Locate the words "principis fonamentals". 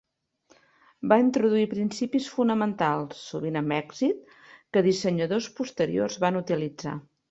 1.73-3.21